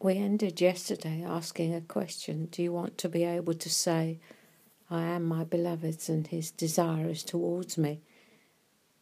[0.00, 4.20] we ended yesterday asking a question Do you want to be able to say,
[4.90, 8.02] I am my beloved's and his desire is towards me?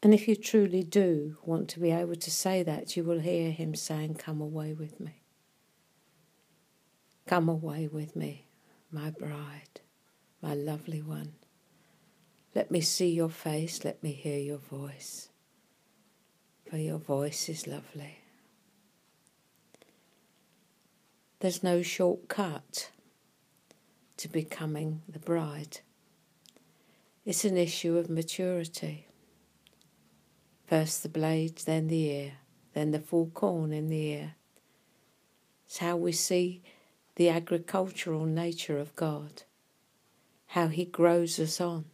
[0.01, 3.51] And if you truly do want to be able to say that, you will hear
[3.51, 5.21] him saying, Come away with me.
[7.27, 8.47] Come away with me,
[8.91, 9.81] my bride,
[10.41, 11.33] my lovely one.
[12.55, 15.29] Let me see your face, let me hear your voice,
[16.69, 18.19] for your voice is lovely.
[21.39, 22.89] There's no shortcut
[24.17, 25.81] to becoming the bride.
[27.25, 29.05] It's an issue of maturity.
[30.65, 32.31] First the blade, then the ear,
[32.73, 34.35] then the full corn in the ear.
[35.67, 36.63] It's how we see
[37.15, 39.43] the agricultural nature of God,
[40.47, 41.85] how He grows us on,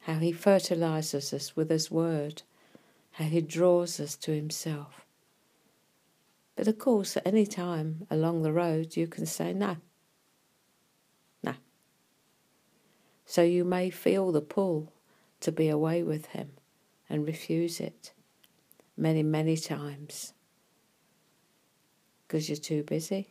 [0.00, 2.42] how He fertilizes us with His word,
[3.12, 5.04] how He draws us to Himself.
[6.58, 9.76] But of course, at any time along the road, you can say no.
[11.40, 11.54] No.
[13.24, 14.92] So you may feel the pull
[15.38, 16.50] to be away with him
[17.08, 18.10] and refuse it
[18.96, 20.32] many, many times
[22.26, 23.28] because you're too busy.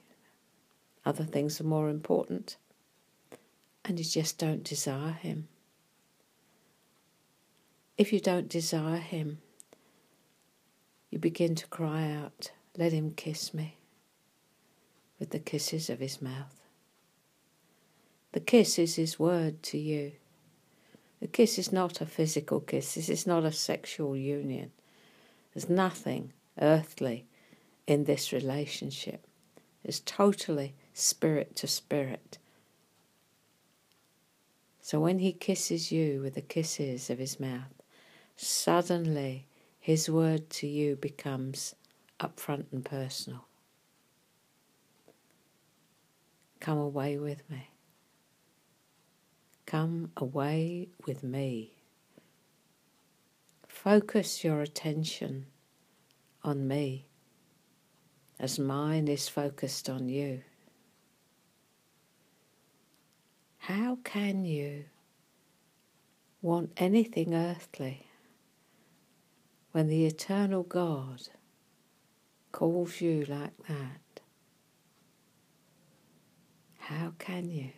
[1.05, 2.55] Other things are more important.
[3.83, 5.49] And you just don't desire him.
[7.97, 9.39] If you don't desire him,
[11.09, 13.77] you begin to cry out, let him kiss me
[15.19, 16.61] with the kisses of his mouth.
[18.33, 20.11] The kiss is his word to you.
[21.19, 24.71] The kiss is not a physical kiss, this is not a sexual union.
[25.53, 27.25] There's nothing earthly
[27.87, 29.25] in this relationship.
[29.83, 32.37] It's totally spirit to spirit.
[34.81, 37.81] So when he kisses you with the kisses of his mouth,
[38.35, 39.47] suddenly
[39.79, 41.73] his word to you becomes
[42.19, 43.45] upfront and personal.
[46.59, 47.69] Come away with me.
[49.65, 51.73] Come away with me.
[53.67, 55.45] Focus your attention
[56.43, 57.07] on me
[58.39, 60.41] as mine is focused on you.
[63.57, 64.85] How can you
[66.41, 68.07] want anything earthly
[69.73, 71.27] when the eternal God
[72.57, 74.21] calls you like that,
[76.79, 77.69] how can you?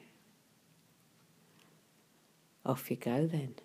[2.66, 3.56] Off you go then.